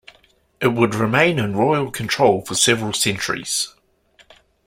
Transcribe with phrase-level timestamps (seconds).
[0.59, 3.71] It would remain in royal control for several centuries.